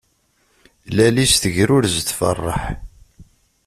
Lal-is 0.95 1.33
tegrurez 1.41 1.95
tferreḥ. 2.09 2.61